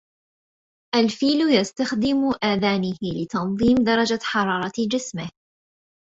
[0.95, 5.29] الفيل يستخدم آذانه لتنظيم درجة حرارة جسمه.